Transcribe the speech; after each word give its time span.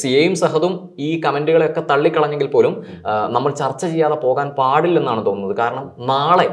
സിയയും 0.00 0.34
സഹദും 0.42 0.74
ഈ 1.06 1.08
കമന്റുകളെയൊക്കെ 1.24 1.82
തള്ളിക്കളഞ്ഞെങ്കിൽ 1.90 2.48
പോലും 2.54 2.74
നമ്മൾ 3.36 3.50
ചർച്ച 3.62 3.82
ചെയ്യാതെ 3.92 4.18
പോകാൻ 4.24 4.48
പാടില്ലെന്നാണ് 4.60 5.22
തോന്നുന്നത്. 5.26 5.56
കാരണം 5.62 5.86
നാളെ 6.12 6.46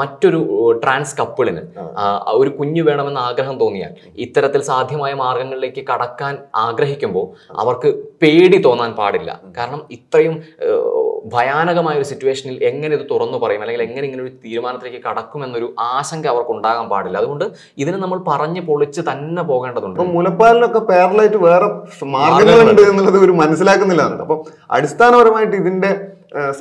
മറ്റൊരു 0.00 0.40
ട്രാൻസ് 0.82 1.16
കപ്പിളിന് 1.20 1.62
ഒരു 2.40 2.50
കുഞ്ഞു 2.58 2.82
വേണമെന്ന് 2.88 3.20
ആഗ്രഹം 3.28 3.58
തോന്നിയാൽ 3.62 3.92
ഇത്തരത്തിൽ 4.26 4.60
സാധ്യമായ 4.70 5.12
മാർഗങ്ങളിലേക്ക് 5.24 5.84
കടക്കാൻ 5.90 6.36
ആഗ്രഹിക്കുമ്പോൾ 6.66 7.26
അവർക്ക് 7.62 7.90
പേടി 8.22 8.60
തോന്നാൻ 8.68 8.92
പാടില്ല. 9.00 9.30
കാരണം 9.58 9.82
ഇത്രയും 9.98 10.36
ഭയാനകമായ 11.34 11.94
ഒരു 12.00 12.06
സിറ്റുവേഷനിൽ 12.08 12.56
എങ്ങനെ 12.68 12.92
ഇത് 12.96 13.04
തുറന്നു 13.12 13.38
പറയും? 13.42 13.62
അല്ലെങ്കിൽ 13.62 13.82
എങ്ങനെ 13.86 14.04
ഇങ്ങനെ 14.08 14.22
ഒരു 14.24 14.32
തീരുമാനത്തിലേക്ക് 14.42 15.00
കടക്കുമെന്നൊരു 15.06 15.68
ആശങ്ക 15.94 16.26
അവർക്ക് 16.32 16.52
ഉണ്ടാകാൻ 16.56 16.86
പാടില്ല. 16.92 17.16
അതുകൊണ്ട് 17.22 17.44
ഇതിനെ 17.82 17.98
നമ്മൾ 18.02 18.18
പറഞ്ഞു 18.28 18.62
പൊളിച്ച് 18.68 19.02
തന്നെ 19.08 19.42
പോകേണ്ടതുണ്ട്. 19.50 19.98
മുലപ്പാലിനൊക്കെ 20.16 20.82
പാരലായിട്ട് 20.90 21.40
വേറെ 21.46 21.68
മാർഗങ്ങളുണ്ട് 22.66 22.90
എന്നുള്ളത് 22.92 23.18
ഇവർ 23.20 23.32
മനസ്സിലാക്കുന്നില്ല 23.42 24.02
അപ്പൊ 24.24 24.36
അടിസ്ഥാനപരമായിട്ട് 24.76 25.56
ഇതിന്റെ 25.62 25.90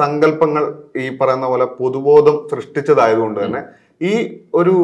സങ്കല്പങ്ങൾ 0.02 0.64
ഈ 1.04 1.05
പറയുന്ന 1.22 1.45
പോലെ 1.52 1.66
പൊതുബോധം 1.80 2.36
സൃഷ്ടിച്ചതായതുകൊണ്ട് 2.52 3.40
തന്നെ 3.44 3.62
ഈ 4.09 4.14
ഒരു 4.59 4.76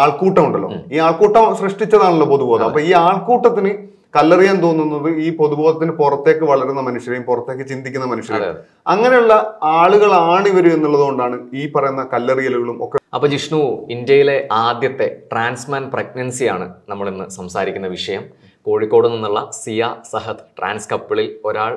ആൾക്കൂട്ടം 0.00 0.42
ഉണ്ടല്ലോ 0.46 0.68
ഈ 0.94 0.98
ആൾക്കൂട്ടം 1.06 1.44
സൃഷ്ടിച്ചതാണല്ലോ 1.60 2.26
പൊതുബോധം. 2.32 2.66
അപ്പൊ 2.68 2.80
ഈ 2.88 2.92
ആൾക്കൂട്ടത്തിന് 3.06 3.72
കല്ലെറിയാൻ 4.16 4.56
തോന്നുന്നത് 4.62 5.08
ഈ 5.24 5.28
പൊതുബോധത്തിന് 5.36 5.92
പുറത്തേക്ക് 6.00 6.44
വളരുന്ന 6.50 6.80
മനുഷ്യരെയും 6.88 7.24
പുറത്തേക്ക് 7.28 7.64
ചിന്തിക്കുന്ന 7.70 8.06
മനുഷ്യരെയും. 8.12 8.56
അങ്ങനെയുള്ള 8.92 9.34
ആളുകളാണ് 9.78 10.46
ഇവർ 10.52 10.66
എന്നുള്ളത് 10.74 11.04
കൊണ്ടാണ് 11.06 11.38
ഈ 11.60 11.64
പറയുന്ന 11.76 12.02
കല്ലെറിയലുകളും 12.12 12.78
ഒക്കെ 12.84 12.98
അപ്പൊ 13.16 13.26
ജിഷ്ണു 13.34 13.60
ഇന്ത്യയിലെ 13.94 14.36
ആദ്യത്തെ 14.66 15.08
ട്രാൻസ്മാൻ 15.32 15.84
പ്രഗ്നൻസിയാണ് 15.94 16.66
നമ്മൾ 16.90 17.06
ഇന്ന് 17.12 17.26
സംസാരിക്കുന്ന 17.38 17.88
വിഷയം. 17.96 18.22
കോഴിക്കോട് 18.66 19.08
നിന്നുള്ള 19.14 19.40
സിയ 19.62 19.82
സഹദ് 20.12 20.44
ട്രാൻസ് 20.58 20.88
കപ്പിളിൽ 20.92 21.28
ഒരാൾ 21.44 21.72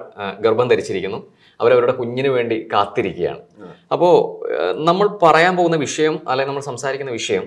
ഗർഭം 0.45 0.67
ധരിച്ചിരിക്കുന്നു. 0.71 1.19
അവരവരുടെ 1.61 1.93
കുഞ്ഞിന് 1.99 2.27
വേണ്ടി 2.27 2.57
കാത്തിരിക്കുകയാണ്. 2.73 3.41
അപ്പോൾ 3.93 4.13
നമ്മൾ 4.89 5.07
പറയാൻ 5.23 5.53
പോകുന്ന 5.57 5.77
വിഷയം 5.77 6.15
അല്ലെങ്കിൽ 6.27 6.51
നമ്മൾ 6.51 6.65
സംസാരിക്കുന്ന 6.71 7.11
വിഷയം 7.11 7.45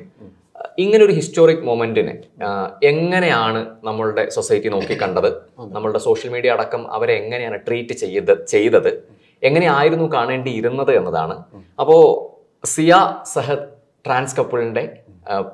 ഇങ്ങനെ 0.79 1.03
ഒരു 1.05 1.15
ഹിസ്റ്റോറിക് 1.19 1.65
മൊമെന്റിനെ 1.69 2.15
എങ്ങനെയാണ് 2.83 3.61
നമ്മളുടെ 3.85 4.23
സൊസൈറ്റി 4.37 4.69
നോക്കിക്കണ്ടത് 4.69 5.29
നമ്മളുടെ 5.75 6.01
സോഷ്യൽ 6.07 6.31
മീഡിയ 6.33 6.51
അടക്കം 6.57 6.83
അവരെ 6.97 7.15
എങ്ങനെയാണ് 7.23 7.59
ട്രീറ്റ് 7.67 7.93
ചെയ്ത് 7.93 8.33
ചെയ്തത്? 8.53 8.91
എങ്ങനെയായിരുന്നു 9.43 10.07
കാണേണ്ടിയിരുന്നത് 10.15 10.93
എന്നതാണ്. 10.99 11.37
അപ്പോൾ 11.81 12.03
സിയ 12.67 12.95
സഹദ് 13.34 13.67
ട്രാൻസ് 14.07 14.37
കപ്പിളിന്റെ 14.39 14.84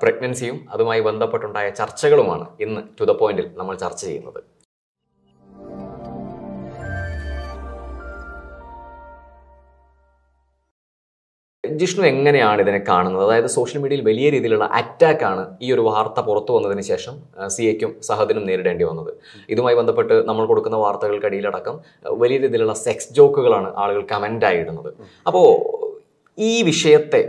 പ്രഗ്നൻസിയും 0.03 0.59
അതുമായി 0.77 1.01
ബന്ധപ്പെട്ടുണ്ടായ 1.11 1.69
ചർച്ചകളുമാണ് 1.83 2.49
ഇന്ന് 2.67 2.83
ടു 3.01 3.07
ദ 3.11 3.19
പോയിന്റിൽ 3.23 3.49
നമ്മൾ 3.61 3.77
ചർച്ച 3.85 4.03
ചെയ്യുന്നത്. 4.07 4.43
ജിഷ്ണു 11.65 12.03
എങ്ങനെയാണ് 12.07 12.59
ഇതിനെ 12.63 12.79
കാണുന്നത്? 12.89 13.23
അതായത് 13.25 13.47
സോഷ്യൽ 13.47 13.81
മീഡിയയിൽ 13.83 14.03
വലിയ 14.09 14.27
രീതിയിലുള്ള 14.35 14.67
അറ്റാക്ക് 14.79 15.25
ആണ് 15.29 15.43
ഈ 15.63 15.69
ഒരു 15.75 15.83
വാർത്ത 15.87 16.19
പുറത്തു 16.27 16.53
വന്നതിന് 16.57 16.83
ശേഷം 16.89 17.15
സി 17.55 17.63
എക്കും 17.71 17.91
സഹദിനും 18.09 18.45
നേരിടേണ്ടി 18.49 18.85
വന്നത്. 18.89 19.11
ഇതുമായി 19.55 19.77
ബന്ധപ്പെട്ട് 19.81 20.15
നമ്മൾ 20.29 20.45
കൊടുക്കുന്ന 20.51 20.79
വാർത്തകൾക്കിടയിലടക്കം 20.83 21.77
വലിയ 22.23 22.39
രീതിയിലുള്ള 22.45 22.75
സെക്സ് 22.85 23.11
ജോക്കുകളാണ് 23.19 23.71
ആളുകൾ 23.85 24.03
കമന്റായി 24.13 24.61
ഇടുന്നത്. 24.65 24.91
അപ്പോൾ 25.27 25.47
ഈ 26.39 26.63
വിഷയത്തെ 26.63 27.21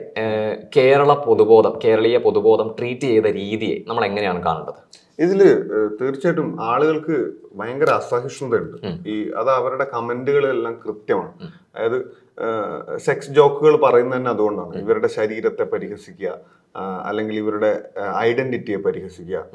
കേരള 0.75 1.13
പൊതുബോധം 1.13 1.73
കേരളീയ 1.83 2.17
പൊതുബോധം 2.17 2.75
ട്രീറ്റ് 2.79 3.07
ചെയ്ത 3.07 3.25
രീതിയെ 3.25 3.83
നമ്മൾ 3.87 4.05
എങ്ങനെയാണ് 4.05 4.43
കാണേണ്ടത്? 4.43 4.79
ഇതിൽ 5.19 5.41
തീർച്ചയായിട്ടും 5.99 6.47
ആളുകൾക്ക് 6.61 7.17
ഭയങ്കര 7.55 7.89
അസഹിഷ്ണുതയുണ്ട്. 7.89 8.77
ഈ 9.07 9.15
അത് 9.35 9.49
അവരുടെ 9.49 9.85
കമന്റുകളെല്ലാം 9.93 10.73
കൃത്യമാണ്. 10.85 11.31
അതായത് 11.75 11.99
സെക്സ് 12.97 13.30
ജോക്കുകൾ 13.30 13.75
പറയുന്നത് 13.78 14.19
തന്നെ 14.19 14.31
അതുകൊണ്ടാണ്. 14.31 14.75
ഇവരുടെ 14.75 15.08
ശരീരത്തെ 15.08 15.64
പരിഹസിക്കുക 15.64 16.38
അല്ലെങ്കിൽ 17.06 17.35
ഇവരുടെ 17.35 17.90
ഐഡന്റിറ്റിയെ 18.18 18.78
പരിഹസിക്കുക. 18.78 19.46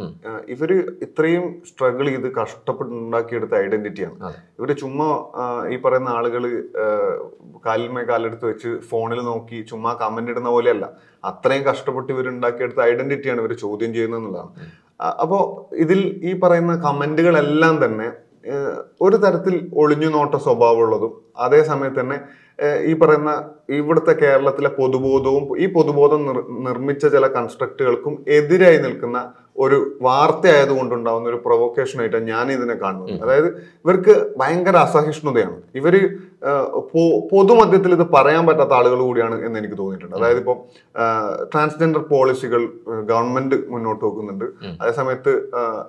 ഇവർ 0.49 0.73
ഇത്രയും 1.03 1.63
സ്ട്രഗിൾ 1.69 2.07
ചെയ്ത് 2.07 2.35
കഷ്ടപ്പെട്ടുണ്ടാക്കിയെടുത്ത 2.35 3.55
ഐഡന്റിറ്റിയാണ്. 3.55 4.29
ഇവർ 4.59 4.73
ചുമ്മാ 4.73 5.09
ഈ 5.69 5.77
പറയുന്ന 5.77 6.09
ആളുകൾ 6.09 6.65
കാലിന്മേ 7.67 8.03
കാലെടുത്ത് 8.03 8.47
വെച്ച് 8.47 8.81
ഫോണിൽ 8.81 9.21
നോക്കി 9.21 9.67
ചുമ്മാ 9.71 9.93
കമന്റ് 9.93 10.31
ഇടുന്ന 10.31 10.49
പോലെയല്ല. 10.49 10.93
അത്രയും 11.25 11.63
കഷ്ടപ്പെട്ട് 11.63 12.13
ഇവർ 12.13 12.29
ഉണ്ടാക്കിയെടുത്ത 12.29 12.81
ഐഡന്റിറ്റിയാണ് 12.81 13.41
ഇവർ 13.41 13.53
ചോദ്യം 13.53 13.95
ചെയ്യുന്നത് 13.95 14.21
എന്നുള്ളതാണ്. 14.21 14.49
അ- 15.01 15.17
അപ്പോ 15.21 15.71
ഇതിൽ 15.73 16.21
ഈ 16.25 16.41
പറയുന്ന 16.41 16.77
കമന്റുകളെല്ലാം 16.77 17.85
തന്നെ 17.85 18.13
ഒരു 19.01 19.17
തരത്തിൽ 19.17 19.71
ഒളിഞ്ഞു 19.75 20.07
നോട്ട 20.07 20.35
സ്വഭാവമുള്ളതും 20.35 21.21
അതേ 21.37 21.63
സമയത്ത് 21.63 22.01
തന്നെ 22.01 22.21
ഈ 22.61 22.93
പറയുന്ന 22.93 23.33
ഇവിടുത്തെ 23.69 24.13
കേരളത്തിലെ 24.13 24.69
പൊതുബോധവും 24.69 25.45
ഈ 25.59 25.67
പൊതുബോധം 25.67 26.23
നിർമ്മിച്ച 26.63 27.07
ചില 27.07 27.27
കൺസ്ട്രക്റ്റുകൾക്കും 27.27 28.15
എതിരായി 28.29 28.79
നിൽക്കുന്ന 28.79 29.19
ഒരു 29.59 29.79
വാർത്തയായതുകൊണ്ടുണ്ടാവുന്ന 30.03 31.29
ഒരു 31.29 31.41
പ്രൊവോക്കേഷൻ 31.47 32.01
ആയിട്ടാണ് 32.01 32.27
ഞാൻ 32.27 32.47
ഇതിനെ 32.53 32.75
കാണുന്നത് 32.75 33.23
അതായത് 33.23 33.49
ഇവർക്ക് 33.85 34.15
ഭയങ്കര 34.37 34.77
അസഹിഷ്ണുതയാണ്. 34.77 35.57
ഇവർ 35.75 35.95
പൊതുമധ്യത്തിൽ 37.33 37.91
ഇത് 37.97 38.05
പറയാൻ 38.15 38.45
പറ്റാത്ത 38.49 38.73
ആളുകൾ 38.79 39.01
കൂടിയാണ് 39.09 39.37
എന്ന് 39.47 39.57
എനിക്ക് 39.61 39.77
തോന്നിയിട്ടുണ്ട്. 39.81 40.15
അതായത് 40.19 40.41
ഇപ്പം 40.43 40.59
ട്രാൻസ്ജെൻഡർ 41.53 42.03
പോളിസികൾ 42.13 42.63
ഗവൺമെന്റ് 43.11 43.57
മുന്നോട്ട് 43.73 44.03
വെക്കുന്നുണ്ട്. 44.05 44.47
അതേസമയത്ത് 44.81 45.33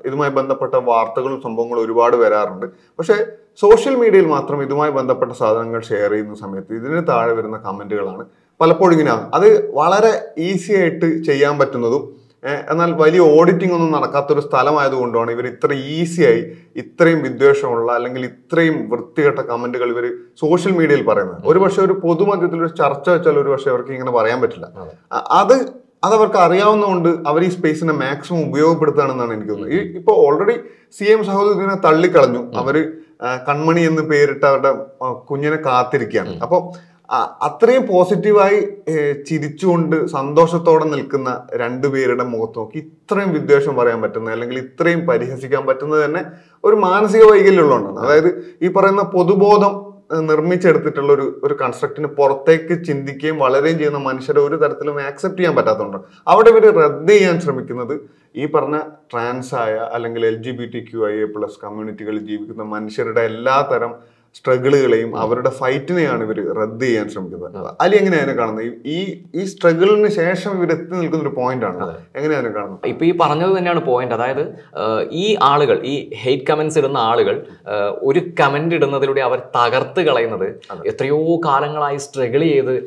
ഇതുമായി 0.09 0.33
ബന്ധപ്പെട്ട 0.39 0.73
വാർത്തകളും 0.91 1.39
സംഭവങ്ങളും 1.45 1.83
ഒരുപാട് 1.85 2.17
വരാറുണ്ട്. 2.23 2.67
പക്ഷേ 2.99 3.17
സോഷ്യൽ 3.63 3.95
മീഡിയയിൽ 4.01 4.27
മാത്രം 4.35 4.59
ഇതുമായി 4.65 4.91
ബന്ധപ്പെട്ട 4.99 5.31
സാധനങ്ങൾ 5.41 5.81
ഷെയർ 5.91 6.11
ചെയ്യുന്ന 6.15 6.35
സമയത്ത് 6.43 6.73
ഇതിന് 6.79 7.01
താഴെ 7.11 7.33
വരുന്ന 7.39 7.57
കമന്റുകളാണ് 7.67 8.25
പലപ്പോഴും 8.59 8.93
ഇങ്ങനെയാണ് 8.95 9.25
അത് 9.37 9.47
വളരെ 9.79 10.11
ഈസി 10.47 10.71
ആയിട്ട് 10.79 11.07
ചെയ്യാൻ 11.27 11.53
പറ്റുന്നതും 11.59 12.03
എന്നാൽ 12.69 12.91
വലിയ 12.93 13.19
ഓഡിറ്റിംഗ് 13.19 13.73
ഒന്നും 13.73 13.91
നടക്കാത്തൊരു 13.91 14.39
സ്ഥലമായതുകൊണ്ടാണ് 14.39 15.31
ഇവർ 15.31 15.47
ഇത്ര 15.47 15.73
ഈസിയായി 15.73 16.51
ഇത്രയും 16.75 17.23
വിദ്വേഷമുള്ള 17.23 17.91
അല്ലെങ്കിൽ 17.91 18.25
ഇത്രയും 18.25 18.89
വൃത്തികെട്ട 18.89 19.39
കമന്റുകൾ 19.39 19.89
ഇവർ 19.89 20.13
സോഷ്യൽ 20.39 20.71
മീഡിയയിൽ 20.71 21.05
പറയുന്നത്. 21.05 21.41
ഒരു 21.45 21.59
പക്ഷേ 21.59 21.81
ഒരു 21.81 21.93
പൊതുമധ്യത്തിൽ 21.93 22.59
ഒരു 22.59 22.67
ചർച്ച 22.67 23.09
വെച്ചാൽ 23.09 23.39
ഒരു 23.39 23.49
പക്ഷേ 23.49 23.69
അവർക്ക് 23.69 23.89
ഇങ്ങനെ 23.89 24.11
പറയാൻ 24.11 24.41
പറ്റില്ല. 24.41 24.71
അത്. 25.31 25.81
അതവർക്ക് 26.03 26.35
അറിയാവുന്നതുകൊണ്ട് 26.35 27.09
അവർ 27.27 27.43
ഈ 27.43 27.49
സ്പേസിനെ 27.49 27.93
മാക്സിമം 27.93 28.49
ഉപയോഗപ്പെടുത്തുകയാണെന്നാണ് 28.49 29.33
എനിക്ക് 29.33 29.49
തോന്നുന്നത്. 29.49 29.79
ഈ 29.79 29.95
ഇപ്പൊ 29.95 30.13
ഓൾറെഡി 30.13 30.59
സി 30.97 31.03
എം 31.03 31.25
സഹോദരി 31.25 31.57
ഇതിനെ 31.57 31.75
തള്ളിക്കളഞ്ഞു 31.75 32.51
അവർ 32.55 32.93
കൺമണി 33.49 33.81
എന്ന് 33.81 34.01
പേരിട്ട് 34.01 34.45
അവരുടെ 34.45 34.71
കുഞ്ഞിനെ 35.13 35.55
കാത്തിരിക്കുകയാണ്. 35.55 36.39
അപ്പൊ 36.39 36.57
ആ- 36.57 36.71
അത്രയും 37.41 37.83
പോസിറ്റീവായി 37.87 38.59
ചിരിച്ചുകൊണ്ട് 39.25 39.95
സന്തോഷത്തോടെ 40.07 40.85
നിൽക്കുന്ന 40.85 41.29
രണ്ടുപേരുടെ 41.53 42.23
മുഖത്ത് 42.23 42.59
നോക്കി 42.59 42.77
ഇത്രയും 42.77 43.31
വിദ്വേഷം 43.31 43.75
പറയാൻ 43.75 44.01
പറ്റുന്നത് 44.01 44.33
അല്ലെങ്കിൽ 44.33 44.59
ഇത്രയും 44.59 45.01
പരിഹസിക്കാൻ 45.05 45.65
പറ്റുന്നത് 45.65 46.05
തന്നെ 46.05 46.21
ഒരു 46.63 46.75
മാനസിക 46.75 47.23
വൈകല്യമുള്ളതാണ് 47.31 47.99
അതായത് 47.99 48.29
ഈ 48.61 48.69
പറയുന്ന 48.71 49.01
പൊതുബോധം 49.01 49.73
നിർമ്മിച്ചെടുത്തിട്ടുള്ള 50.29 51.11
ഒരു 51.13 51.25
ഒരു 51.43 51.53
കൺസ്ട്രക്റ്റിന് 51.53 52.07
പുറത്തേക്ക് 52.07 52.75
ചിന്തിക്കുകയും 52.85 53.37
വളരെയും 53.37 53.77
ചെയ്യുന്ന 53.77 53.99
മനുഷ്യരെ 53.99 54.41
ഒരു 54.41 54.55
തരത്തിലും 54.55 55.01
ആക്സെപ്റ്റ് 55.01 55.39
ചെയ്യാൻ 55.39 55.55
പറ്റാത്തതുകൊണ്ട്. 55.55 55.97
അവിടെ 56.27 56.49
ഇവർ 56.49 56.65
റദ്ദ് 56.75 57.13
ചെയ്യാൻ 57.13 57.39
ശ്രമിക്കുന്നത് 57.39 57.95
ഈ 58.35 58.45
പറഞ്ഞ 58.45 58.77
ട്രാൻസായ 59.13 59.73
ആയ 59.77 59.87
അല്ലെങ്കിൽ 59.93 60.25
L 60.25 60.37
G 60.43 60.51
B 60.51 60.65
T 60.65 60.79
Q 60.79 60.99
I 61.09 61.13
A 61.17 61.25
plus 61.25 61.57
കമ്മ്യൂണിറ്റികളിൽ 61.63 62.23
ജീവിക്കുന്ന 62.27 62.63
മനുഷ്യരുടെ 62.63 63.21
എല്ലാ 63.21 63.55
തരം 63.71 63.93
സ്ട്രഗിളുകളെയും 64.35 65.17
അവരുടെ 65.17 65.49
ഫൈറ്റിനെയാണ് 65.49 66.23
ഇവർ 66.23 66.55
റദ്ദ് 66.55 66.85
ചെയ്യാൻ 66.85 67.09
ശ്രമിക്കുന്നത്. 67.09 67.75
അലി 67.81 67.97
എങ്ങനെയാണ് 67.97 68.37
കാണുന്നത്? 68.37 68.65
ഈ- 68.65 69.23
ഈ 69.35 69.45
സ്ട്രഗിളിന് 69.45 70.07
ശേഷം 70.07 70.51
ഇവർ 70.51 70.71
എത്തി 70.71 70.95
നിൽക്കുന്ന 70.95 71.29
ഒരു 71.29 71.35
പോയിന്റ് 71.35 71.65
ആണ് 71.65 71.97
എങ്ങനെയാണ് 72.15 72.53
കാണുന്നത്? 72.53 72.87
ഇപ്പൊ 72.87 73.05
ഈ 73.05 73.17
പറഞ്ഞത് 73.21 73.57
തന്നെയാണ് 73.57 73.85
പോയിന്റ് 73.85 74.15
അതായത് 74.15 74.55
ഈ 75.11 75.37
ആളുകൾ 75.41 75.81
ഈ 75.85 76.11
ഹെയ്റ്റ് 76.15 76.45
കമന്റ്സ് 76.47 76.79
ഇടുന്ന 76.79 76.97
ആളുകൾ 76.97 77.45
ഒരു 78.01 78.19
കമന്റ് 78.39 78.75
ഇടുന്നതിലൂടെ 78.75 79.21
അവർ 79.21 79.39
തകർത്ത് 79.39 80.01
കളയുന്നത് 80.01 80.59
എത്രയോ 80.85 81.37
കാലങ്ങളായി 81.37 81.97
സ്ട്രഗിൾ 81.97 82.41
ചെയ്ത് 82.41 82.83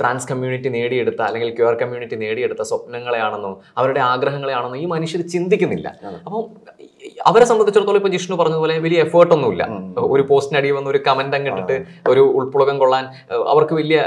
ട്രാൻസ് 0.00 0.28
കമ്മ്യൂണിറ്റി 0.28 0.68
നേടിയെടുത്ത 0.68 1.22
അല്ലെങ്കിൽ 1.22 1.56
ക്യൂർ 1.56 1.74
കമ്മ്യൂണിറ്റി 1.74 2.14
നേടിയെടുത്ത 2.14 2.62
സ്വപ്നങ്ങളെയാണെന്നോ 2.62 3.62
അവരുടെ 3.76 4.00
ആഗ്രഹങ്ങളെയാണെന്നോ 4.00 4.76
ഈ 4.76 4.84
മനുഷ്യർ 4.84 5.22
ചിന്തിക്കുന്നില്ല. 5.22 5.96
അപ്പം 6.24 6.68
അവരെ 7.30 7.44
സംബന്ധിച്ചിടത്തോളം 7.50 7.98
ഇപ്പൊ 8.00 8.10
ജിഷ്ണു 8.14 8.36
പറഞ്ഞതുപോലെ 8.40 8.74
വലിയ 8.86 8.98
എഫേർട്ട് 9.06 9.32
ഒന്നുമില്ല. 9.34 9.64
ഒരു 10.14 10.22
പോസ്റ്റിനടി 10.30 10.70
വന്ന് 10.76 10.90
ഒരു 10.90 11.00
കമന്റ് 11.06 11.36
അങ്ങ് 11.36 11.50
ഇട്ടിട്ട് 11.52 11.76
ഒരു 12.12 12.22
ഉൾപ്പുളകം 12.38 12.78
കൊള്ളാൻ 12.82 13.04
അവർക്ക് 13.52 13.74
വലിയ 13.80 13.98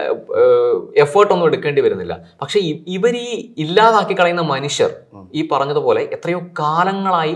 എഫേർട്ട് 1.05 1.31
ഒന്നും 1.33 1.47
എടുക്കേണ്ടി 1.47 1.81
വരുന്നില്ല. 1.87 2.15
പക്ഷെ 2.41 2.59
ഇവർ 2.97 3.15
ഈ 3.27 3.29
ഇല്ലാതാക്കി 3.65 4.17
കളയുന്ന 4.19 4.45
മനുഷ്യർ 4.53 4.91
ഈ 5.39 5.41
പറഞ്ഞതുപോലെ 5.51 6.01
എത്രയോ 6.17 6.41
കാലങ്ങളായി 6.59 7.35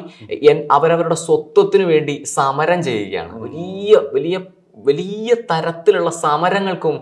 അവരവരുടെ 0.77 1.19
സ്വത്വത്തിന് 1.25 1.85
വേണ്ടി 1.93 2.15
സമരം 2.37 2.83
ചെയ്യുകയാണ്. 2.83 3.33
വലിയ 3.45 3.95
വലിയ 4.17 4.37
വലിയ 4.89 5.33
തരത്തിലുള്ള 5.51 6.09
സമരങ്ങൾക്കും 6.23 6.95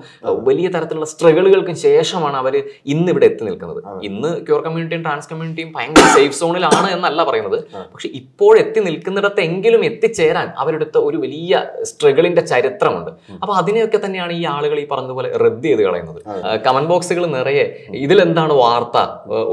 വലിയ 0.50 0.68
തരത്തിലുള്ള 0.75 1.07
സ്ട്രഗിളുകൾക്കും 1.13 1.77
ശേഷമാണ് 1.85 2.38
അവർ 2.41 2.56
ഇന്ന് 2.94 3.09
ഇവിടെ 3.13 3.25
എത്തി 3.31 3.44
നിൽക്കുന്നത്. 3.47 3.81
ഇന്ന് 4.09 4.31
ക്യൂർ 4.47 4.62
കമ്മ്യൂണിറ്റിയും 4.65 5.03
ട്രാൻസ് 5.07 5.30
കമ്മ്യൂണിറ്റിയും 5.31 5.71
ഭയങ്കര 5.77 6.07
സേഫ് 6.18 6.38
സോണിലാണ് 6.41 6.89
എന്നല്ല 6.95 7.24
പറയുന്നത്. 7.30 7.57
പക്ഷെ 7.94 8.09
ഇപ്പോൾ 8.21 8.53
എത്തി 8.63 8.80
നിൽക്കുന്നിടത്തെങ്കിലും 8.88 9.83
എത്തിച്ചേരാൻ 9.89 10.47
അവരെടുത്ത 10.63 10.97
ഒരു 11.09 11.18
വലിയ 11.25 11.63
സ്ട്രഗിളിന്റെ 11.91 12.44
ചരിത്രമുണ്ട്. 12.53 13.12
അപ്പൊ 13.41 13.53
അതിനെയൊക്കെ 13.62 14.01
തന്നെയാണ് 14.06 14.33
ഈ 14.39 14.44
ആളുകൾ 14.56 14.77
ഈ 14.83 14.86
പറഞ്ഞതുപോലെ 14.94 15.31
റദ്ദ് 15.45 15.68
ചെയ്ത് 15.69 15.83
കളയുന്നത്. 15.88 16.21
കമന്റ് 16.68 16.91
ബോക്സുകൾ 16.94 17.25
നിറയെ 17.36 17.65
ഇതിലെന്താണ് 18.06 18.53
വാർത്ത? 18.63 18.97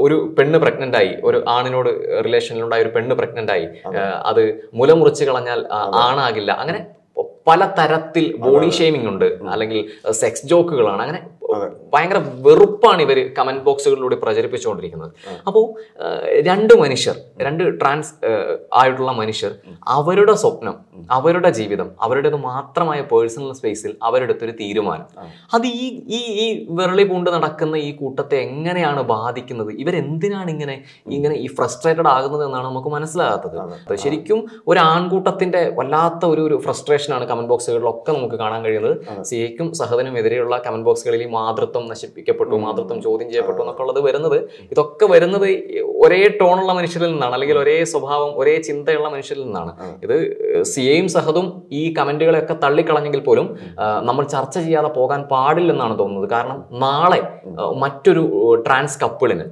ഒരു 0.05 0.17
പെണ്ണ് 0.37 0.57
പ്രഗ്നന്റ് 0.63 0.97
ആയി 1.01 1.13
ഒരു 1.29 1.37
ആണിനോട് 1.55 1.89
റിലേഷനിലുണ്ടായ 2.27 2.85
ഒരു 2.85 2.91
പെണ്ണ് 2.95 3.13
പ്രഗ്നന്റ് 3.19 3.53
ആയി 3.57 3.67
അത്. 4.31 4.43
മുല 4.79 4.91
മുറിച്ച് 5.01 5.23
കളഞ്ഞാൽ 5.29 5.61
ആണാകില്ല. 6.07 6.51
അങ്ങനെ 6.63 6.81
പല 7.47 7.61
തരത്തിൽ 7.77 8.25
ബോഡി 8.45 8.69
ഷെയ്മിംഗ് 8.77 9.09
ഉണ്ട് 9.11 9.27
അല്ലെങ്കിൽ 9.53 9.79
സെക്സ് 10.21 10.45
ജോക്കുകളാണ്. 10.51 11.01
അങ്ങനെ 11.05 11.21
ഭയങ്കര 11.93 12.19
വെറുപ്പാണ് 12.47 13.01
ഇവർ 13.05 13.19
കമന്റ് 13.37 13.63
ബോക്സുകളിലൂടെ 13.67 14.17
പ്രചരിപ്പിച്ചുകൊണ്ടിരിക്കുന്നത്. 14.23 15.11
അപ്പോൾ 15.47 15.65
രണ്ട് 16.49 16.73
മനുഷ്യർ 16.83 17.15
രണ്ട് 17.47 17.63
ട്രാൻസ് 17.81 18.13
ആയിട്ടുള്ള 18.81 19.11
മനുഷ്യർ 19.21 19.51
അവരുടെ 19.97 20.35
സ്വപ്നം 20.43 20.75
അവരുടെ 21.17 21.49
ജീവിതം 21.59 21.87
അവരുടേത് 22.05 22.37
മാത്രമായ 22.49 23.01
പേഴ്സണൽ 23.11 23.51
സ്പേസിൽ 23.59 23.91
അവരെടുത്തൊരു 24.07 24.53
തീരുമാനം. 24.61 25.07
അത് 25.55 25.67
ഈ 25.67 25.85
ഈ 26.17 26.19
ഈ 26.43 26.45
വിരളി 26.79 27.05
പൂണ്ട് 27.11 27.29
നടക്കുന്ന 27.35 27.75
ഈ 27.87 27.91
കൂട്ടത്തെ 28.01 28.37
എങ്ങനെയാണ് 28.47 29.01
ബാധിക്കുന്നത്? 29.13 29.71
ഇവരെന്തിനാണ് 29.83 30.49
ഇങ്ങനെ 30.55 30.75
ഇങ്ങനെ 31.17 31.35
ഈ 31.45 31.47
ഫ്രസ്ട്രേറ്റഡ് 31.57 32.09
ആകുന്നത് 32.15 32.43
എന്നാണ് 32.47 32.67
നമുക്ക് 32.69 32.91
മനസ്സിലാകാത്തത്. 32.95 33.57
ശരിക്കും 34.03 34.39
ഒരു 34.71 34.79
ആൺകൂട്ടത്തിന്റെ 34.79 35.61
വല്ലാത്ത 35.79 36.23
ഒരു 36.33 36.41
ഒരു 36.47 36.55
ഫ്രസ്ട്രേഷനാണ് 36.65 37.25
കമന്റ് 37.31 37.51
ബോക്സുകളിലൊക്കെ 37.51 38.11
നമുക്ക് 38.17 38.37
കാണാൻ 38.43 38.61
കഴിയുന്നത്. 38.65 38.95
സിയയ്ക്കും 39.29 39.67
സഹദനും 39.81 40.15
എതിരെയുള്ള 40.21 40.55
കമന്റ് 40.67 40.87
ബോക്സുകളിൽ 40.89 41.23
ഈ 41.27 41.29
മാതൃത്വം 41.41 41.85
നശിപ്പിക്കപ്പെട്ടു 41.91 42.55
മാതൃത്വം 42.65 42.97
ചോദ്യം 43.07 43.27
ചെയ്യപ്പെട്ടു 43.31 43.61
എന്നൊക്കെ 43.63 43.83
ഉള്ളത് 43.85 44.01
വരുന്നത്. 44.07 44.37
ഇതൊക്കെ 44.73 45.05
വരുന്നത് 45.13 45.47
ഒരേ 46.03 46.21
ടോണുള്ള 46.39 46.71
മനുഷ്യരിൽ 46.77 47.09
നിന്നാണ് 47.13 47.33
അല്ലെങ്കിൽ 47.37 47.57
ഒരേ 47.63 47.75
സ്വഭാവം 47.93 48.31
ഒരേ 48.41 48.55
ചിന്തയുള്ള 48.67 49.07
മനുഷ്യരിൽ 49.15 49.43
നിന്നാണ്. 49.47 49.71
ഇത് 50.05 50.15
സിയയും 50.71 51.07
സഹദും 51.15 51.47
ഈ 51.79 51.81
കമന്റുകളെയൊക്കെ 51.97 52.55
തള്ളിക്കളഞ്ഞെങ്കിൽ 52.63 53.21
പോലും 53.27 53.47
നമ്മൾ 54.09 54.23
ചർച്ച 54.35 54.55
ചെയ്യാതെ 54.65 54.91
പോകാൻ 54.99 55.21
പാടില്ലെന്നാണ് 55.33 55.95
തോന്നുന്നത്. 56.01 56.29
കാരണം 56.35 56.59
നാളെ 56.85 57.21
മറ്റൊരു 57.83 58.23
ട്രാൻസ് 58.67 58.99
കപ്പിളിന് 59.03 59.45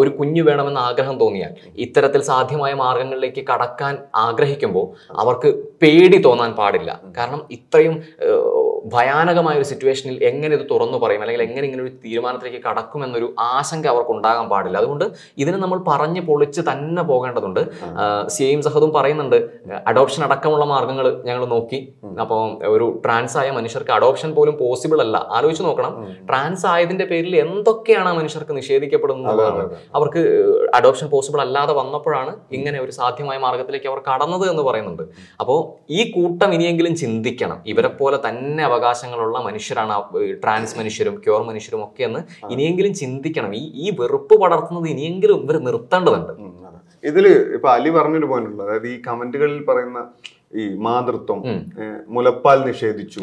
ഒരു 0.00 0.10
കുഞ്ഞു 0.18 0.42
വേണമെന്ന് 0.48 0.80
ആഗ്രഹം 0.88 1.16
തോന്നിയാൽ 1.22 1.52
ഇത്തരത്തിൽ 1.86 2.20
സാധ്യമായ 2.30 2.72
മാർഗങ്ങളിലേക്ക് 2.84 3.44
കടക്കാൻ 3.50 3.94
ആഗ്രഹിക്കുമ്പോൾ 4.26 4.86
അവർക്ക് 5.22 5.50
പേടി 5.82 6.18
തോന്നാൻ 6.26 6.50
പാടില്ല. 6.60 6.90
കാരണം 7.18 7.40
ഇത്രയും 7.58 7.94
ഭയാനകമായ 8.94 9.54
ഒരു 9.60 9.66
സിറ്റുവേഷനിൽ 9.70 10.16
എങ്ങനെ 10.28 10.52
ഇത് 10.58 10.64
തുറന്നു 10.70 10.98
പറയും. 11.08 11.22
അല്ലെങ്കിൽ 11.24 11.44
എങ്ങനെ 11.48 11.64
ഇങ്ങനെ 11.68 11.82
ഒരു 11.86 11.92
തീരുമാനത്തിലേക്ക് 12.04 12.60
കടക്കും 12.68 13.00
എന്നൊരു 13.08 13.28
ആശങ്ക 13.54 13.86
അവർക്ക് 13.94 14.12
ഉണ്ടാകാൻ 14.16 14.46
പാടില്ല. 14.52 14.76
അതുകൊണ്ട് 14.82 15.04
ഇതിനെ 15.42 15.58
നമ്മൾ 15.64 15.78
പറഞ്ഞ് 15.90 16.22
പൊളിച്ച് 16.28 16.62
തന്നെ 16.70 17.02
പോകേണ്ടതുണ്ട്. 17.10 17.62
സെയിം 18.36 18.60
സഹദും 18.66 18.92
പറയുന്നുണ്ട് 18.96 19.36
അഡോപ്ഷൻ 19.90 20.22
അടക്കമുള്ള 20.26 20.64
മാർഗങ്ങൾ 20.72 21.06
ഞങ്ങൾ 21.28 21.44
നോക്കി. 21.54 21.80
അപ്പോൾ 22.22 22.40
ഒരു 22.74 22.86
ട്രാൻസ് 23.04 23.36
ആയ 23.40 23.48
മനുഷ്യർക്ക് 23.58 23.92
അഡോപ്ഷൻ 23.98 24.30
പോലും 24.38 24.54
പോസിബിൾ 24.62 24.98
അല്ല. 25.04 25.16
ആലോചിച്ച് 25.36 25.64
നോക്കണം. 25.68 25.92
ട്രാൻസ് 26.28 26.64
ആയതിന്റെ 26.72 27.06
പേരിൽ 27.12 27.34
എന്തൊക്കെയാണ് 27.44 28.08
ആ 28.12 28.14
മനുഷ്യർക്ക് 28.20 28.54
നിഷേധിക്കപ്പെടുന്നത് 28.60 29.44
അവർക്ക് 29.98 30.22
അഡോപ്ഷൻ 30.78 31.06
പോസിബിൾ 31.14 31.40
അല്ലാതെ 31.46 31.72
വന്നപ്പോഴാണ് 31.80 32.32
ഇങ്ങനെ 32.58 32.78
ഒരു 32.84 32.92
സാധ്യമായ 32.98 33.38
മാർഗത്തിലേക്ക് 33.46 33.88
അവർ 33.92 34.00
കടന്നത് 34.08 34.44
എന്ന് 34.52 34.62
പറയുന്നുണ്ട്. 34.68 35.04
അപ്പോൾ 35.40 35.58
ഈ 35.98 36.00
കൂട്ടം 36.16 36.50
ഇനിയെങ്കിലും 36.56 36.94
ചിന്തിക്കണം. 37.02 37.58
ഇവരെ 37.72 37.90
പോലെ 38.00 38.18
തന്നെ 38.28 38.62
അവകാശങ്ങളുള്ള 38.70 39.38
മനുഷ്യരാണ് 39.48 39.94
ട്രാൻസ് 40.42 40.74
മനുഷ്യർ 40.78 40.97
മനുഷ്യരും 40.98 41.16
ക്യോർ 41.24 41.40
മനുഷ്യരും 41.48 41.80
ഒക്കെ 41.86 42.02
എന്ന് 42.08 42.20
ഇനിയെങ്കിലും 42.52 42.92
ചിന്തിക്കണം. 43.00 43.50
ഈ 43.60 43.64
ഈ 43.84 43.86
വെറുപ്പ് 44.00 44.34
പടർത്തുന്നത് 44.42 44.86
ഇനിയെങ്കിലും 44.94 45.38
ഇവർ 45.44 45.56
നിർത്തേണ്ടതുണ്ട്. 45.66 46.32
ഇതിൽ 47.04 47.26
ഇപ്പൊ 47.56 47.68
അലി 47.74 47.90
പറഞ്ഞൊരു 47.96 48.26
പോയിന്റ് 48.30 48.50
ഉണ്ട്. 48.50 48.62
അതായത് 48.66 48.88
ഈ 48.92 48.96
കമന്റുകളിൽ 49.06 49.60
പറയുന്ന 49.68 49.98
ഈ 50.60 50.64
മാതൃത്വം 50.86 51.40
മുലപ്പാൽ 52.16 52.58
നിഷേധിച്ചു. 52.68 53.18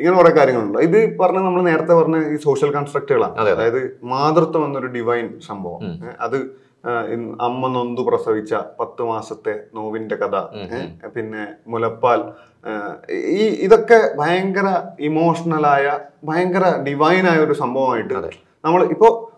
ഇങ്ങനെ 0.00 0.14
കുറെ 0.18 0.30
കാര്യങ്ങളുണ്ട്. 0.38 0.78
ഇത് 0.88 0.98
പറഞ്ഞ 1.20 1.40
നമ്മൾ 1.46 1.62
നേരത്തെ 1.70 1.94
പറഞ്ഞ 2.00 2.16
ഈ 2.32 2.36
സോഷ്യൽ 2.46 2.70
കൺസ്ട്രക്റ്റുകളാണ് 2.76 3.34
അതെ, 3.42 3.50
അതെ. 3.52 3.56
അതായത് 3.56 3.80
മാതൃത്വം 4.12 4.64
എന്നൊരു 4.68 4.88
ഡിവൈൻ 4.96 5.26
സംഭവം. 5.48 5.80
അത് 6.26 6.38
അമ്മ 7.40 7.68
നൊന്തു 7.68 8.02
പ്രസവിച്ച 8.02 8.54
പത്ത് 8.54 9.02
മാസത്തെ 9.02 9.60
നോവിന്റെ 9.74 10.16
കഥ 10.16 10.40
പിന്നെ 11.06 11.46
മുലപ്പാൽ 11.66 12.32
ഈ 13.14 13.46
ഇതൊക്കെ 13.48 14.10
ഭയങ്കര 14.16 14.82
ഇമോഷണലായ 15.00 15.98
ഭയങ്കര 16.24 16.82
ഡിവൈനായ 16.82 17.38
ഒരു 17.38 17.52
സംഭവമായിട്ട് 17.52 18.14
നമ്മൾ 18.64 18.84
ഇപ്പോ 18.84 19.32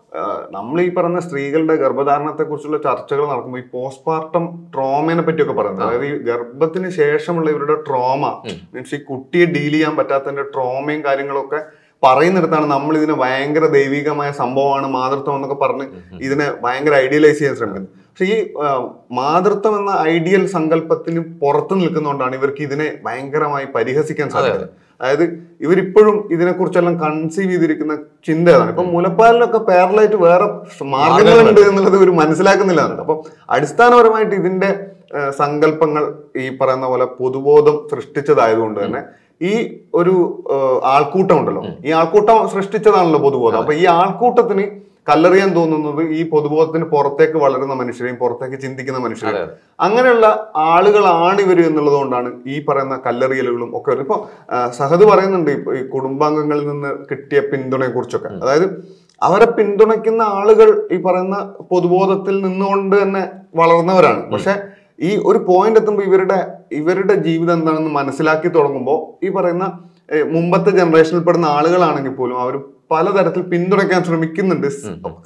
നമ്മൾ 0.51 0.81
ഈ 0.81 0.93
പറഞ്ഞ 0.93 1.19
സ്ത്രീകളുടെ 1.19 1.75
ഗർഭധാരണത്തെ 1.75 2.43
കുറിച്ചുള്ള 2.43 2.77
ചർച്ചകൾ 2.77 3.29
നടക്കുമ്പോൾ 3.29 3.59
ഈ 3.59 3.63
പോസ്റ്റ്മോർട്ടം 3.73 4.71
ട്രോമയെ 4.75 5.21
പറ്റിയൊക്കെ 5.21 5.53
പറയുന്നത്. 5.53 5.87
അതായത് 5.87 6.05
ഈ 6.05 6.17
ഗർഭത്തിന് 6.17 6.89
ശേഷമുള്ള 6.89 7.49
ഇവരുടെ 7.49 7.75
ട്രോമ 7.75 8.43
മീൻസ് 8.73 8.95
ഈ 8.95 8.97
കുട്ടിയെ 8.97 9.45
ഡീൽ 9.45 9.71
ചെയ്യാൻ 9.71 9.95
പറ്റാത്തതിന്റെ 9.95 10.43
ട്രോമയും 10.43 11.05
കാര്യങ്ങളൊക്കെ 11.05 11.78
പറയുന്നിടത്താണ് 12.03 12.67
നമ്മൾ 12.71 12.93
ഇതിനെ 12.97 13.15
ഭയങ്കര 13.21 13.65
ദൈവികമായ 13.77 14.29
സംഭവമാണ് 14.41 14.87
മാതൃത്വം 14.87 15.35
എന്നൊക്കെ 15.35 15.57
പറഞ്ഞ് 15.63 15.85
ഇതിനെ 16.27 16.47
ഭയങ്കര 16.63 16.93
ഐഡിയലൈസ് 17.05 17.39
ചെയ്യാൻ 17.39 17.55
ശ്രമിക്കുന്നത്. 17.55 17.89
പക്ഷെ 18.09 18.25
ഈ 18.25 18.37
മാതൃത്വം 19.11 19.73
എന്ന 19.79 19.91
ഐഡിയൽ 20.13 20.43
സങ്കല്പത്തിന് 20.47 21.21
പുറത്തു 21.41 21.73
നിൽക്കുന്നതുകൊണ്ടാണ് 21.75 22.35
ഇവർക്ക് 22.35 22.63
ഇതിനെ 22.67 22.87
ഭയങ്കരമായി 23.05 23.67
പരിഹസിക്കാൻ 23.75 24.29
സാധിക്കുന്നത് 24.29 24.69
അതായത് 25.01 25.25
ഇവരിപ്പോഴും 25.61 26.15
ഇതിനെക്കുറിച്ചെല്ലാം 26.31 26.95
കൺസീവ് 27.03 27.51
ചെയ്തിരിക്കുന്ന 27.51 27.93
ചിന്ത 28.27 28.47
ഏതാണ്? 28.49 28.71
ഇപ്പൊ 28.73 28.85
മുലപ്പാലിനൊക്കെ 28.95 29.59
പാരലായിട്ട് 29.69 30.17
വേറെ 30.25 30.47
മാർഗങ്ങളുണ്ട് 30.95 31.61
എന്നുള്ളത് 31.61 31.95
ഇവർ 31.99 32.09
മനസ്സിലാക്കുന്നില്ല 32.23 32.83
അപ്പൊ 33.05 33.15
അടിസ്ഥാനപരമായിട്ട് 33.49 34.35
ഇതിന്റെ 34.35 34.69
സങ്കല്പങ്ങൾ 35.37 36.03
ഈ 36.37 36.49
പറയുന്ന 36.57 36.87
പോലെ 36.87 37.05
പൊതുബോധം 37.19 37.77
സൃഷ്ടിച്ചതായതുകൊണ്ട് 37.91 38.79
തന്നെ 38.85 39.01
ഈ 39.41 39.53
ഒരു 39.99 40.13
ആൾക്കൂട്ടം 40.95 41.35
ഉണ്ടല്ലോ. 41.39 41.63
ഈ 41.87 41.91
ആൾക്കൂട്ടം 41.99 42.37
സൃഷ്ടിച്ചതാണല്ലോ 42.53 43.19
പൊതുബോധം. 43.25 43.59
അപ്പൊ 43.63 43.73
ഈ 43.81 43.85
ആൾക്കൂട്ടത്തിന് 43.99 44.65
കല്ലെറിയാൻ 45.09 45.49
തോന്നുന്നത് 45.57 46.01
ഈ 46.17 46.21
പൊതുബോധത്തിന് 46.31 46.85
പുറത്തേക്ക് 46.91 47.37
വളരുന്ന 47.43 47.73
മനുഷ്യരെയും 47.79 48.17
പുറത്തേക്ക് 48.23 48.57
ചിന്തിക്കുന്ന 48.63 48.99
മനുഷ്യരെയും. 49.05 49.53
അങ്ങനെയുള്ള 49.85 50.27
ആളുകളാണ് 50.71 51.39
ഇവർ 51.45 51.59
എന്നുള്ളത് 51.67 51.97
കൊണ്ടാണ് 51.99 52.29
ഈ 52.53 52.57
പറയുന്ന 52.65 52.95
കല്ലെറിയലുകളും 53.05 53.71
ഒക്കെ. 53.77 53.95
ഇപ്പൊ 54.05 54.17
സഹദ് 54.79 55.05
പറയുന്നുണ്ട് 55.11 55.51
ഈ 55.51 55.81
കുടുംബാംഗങ്ങളിൽ 55.93 56.65
നിന്ന് 56.71 56.91
കിട്ടിയ 57.11 57.41
പിന്തുണയെ 57.51 57.91
കുറിച്ചൊക്കെ 57.95 58.31
അതായത് 58.43 58.67
അവരെ 59.27 59.47
പിന്തുണയ്ക്കുന്ന 59.55 60.21
ആളുകൾ 60.39 60.69
ഈ 60.95 60.99
പറയുന്ന 61.05 61.37
പൊതുബോധത്തിൽ 61.71 62.35
നിന്നുകൊണ്ട് 62.45 62.95
തന്നെ 63.01 63.23
വളർന്നവരാണ്. 63.61 64.21
പക്ഷെ 64.33 64.53
ഈ 64.99 65.11
ഒരു 65.29 65.39
പോയിന്റ് 65.49 65.79
എത്തുമ്പോൾ 65.81 66.05
ഇവരുടെ 66.09 66.39
ഇവരുടെ 66.71 67.15
ജീവിതം 67.27 67.53
എന്താണെന്ന് 67.59 67.91
മനസ്സിലാക്കി 67.99 68.49
തുടങ്ങുമ്പോൾ 68.57 68.99
ഈ 69.25 69.29
പറയുന്ന 69.37 69.65
മുമ്പത്തെ 70.35 70.71
ജനറേഷനിൽ 70.79 71.23
പെടുന്ന 71.25 71.47
ആളുകളാണെങ്കിൽ 71.57 72.13
പോലും 72.19 72.37
അവർ 72.43 72.55
പലതരത്തിൽ 72.91 73.41
പിന്തുണയ്ക്കാൻ 73.51 74.01
ശ്രമിക്കുന്നുണ്ട്. 74.03 74.67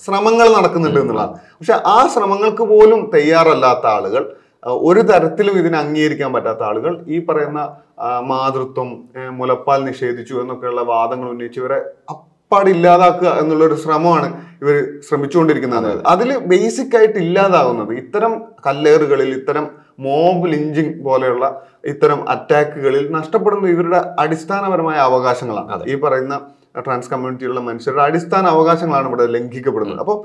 ശ്രമങ്ങൾ 0.05 0.47
നടക്കുന്നുണ്ട് 0.57 0.99
എന്നുള്ളതാണ്. 1.01 1.35
പക്ഷെ 1.59 1.75
ആ 1.95 1.99
ശ്രമങ്ങൾക്ക് 2.13 2.63
പോലും 2.71 2.99
തയ്യാറല്ലാത്ത 3.15 3.85
ആളുകൾ 3.95 4.23
ഒരു 4.87 5.01
തരത്തിലും 5.09 5.55
ഇതിനെ 5.61 5.77
അംഗീകരിക്കാൻ 5.83 6.29
പറ്റാത്ത 6.33 6.63
ആളുകൾ 6.69 6.93
ഈ 7.15 7.17
പറയുന്ന 7.29 7.61
മാതൃത്വം 8.31 8.89
മുലപ്പാൽ 9.39 9.79
നിഷേധിച്ചു 9.89 10.35
എന്നൊക്കെയുള്ള 10.41 10.83
വാദങ്ങൾ 10.91 11.27
ഉന്നയിച്ച് 11.33 11.59
ഇവരെ 11.61 11.79
അപ്പാട് 12.53 12.69
ഇല്ലാതാക്കുക 12.75 13.29
എന്നുള്ള 13.41 13.63
ഒരു 13.67 13.75
ശ്രമമാണ് 13.83 14.27
ഇവർ 14.63 14.75
ശ്രമിച്ചുകൊണ്ടിരിക്കുന്നത്. 15.05 15.91
അതിൽ 16.13 16.29
ബേസിക് 16.49 16.95
ആയിട്ട് 16.97 17.19
ഇല്ലാതാകുന്നത് 17.25 17.91
ഇത്തരം 18.01 18.33
കല്ലേറുകളിൽ 18.65 19.29
ഇത്തരം 19.37 19.65
മോബ് 20.05 20.47
ലിഞ്ചിങ് 20.53 20.93
പോലെയുള്ള 21.07 21.45
ഇത്തരം 21.91 22.19
അറ്റാക്കുകളിൽ 22.33 23.05
നഷ്ടപ്പെടുന്ന 23.17 23.67
ഇവരുടെ 23.75 23.99
അടിസ്ഥാനപരമായ 24.23 24.97
അവകാശങ്ങളാണ്. 25.09 25.83
ഈ 25.93 25.95
പറയുന്ന 26.03 26.35
ട്രാൻസ് 26.85 27.11
കമ്മ്യൂണിറ്റിയിലുള്ള 27.13 27.63
മനുഷ്യരുടെ 27.69 28.03
അടിസ്ഥാന 28.09 28.45
അവകാശങ്ങളാണ് 28.55 29.07
ഇവിടെ 29.11 29.25
ലംഘിക്കപ്പെടുന്നത്. 29.37 30.01
അപ്പോൾ 30.05 30.17